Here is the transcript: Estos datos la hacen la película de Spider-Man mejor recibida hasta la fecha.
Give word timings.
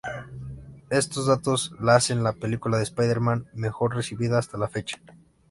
Estos 0.89 1.27
datos 1.27 1.73
la 1.79 1.93
hacen 1.95 2.23
la 2.23 2.33
película 2.33 2.77
de 2.77 2.81
Spider-Man 2.85 3.45
mejor 3.53 3.95
recibida 3.95 4.39
hasta 4.39 4.57
la 4.57 4.67
fecha. 4.67 4.99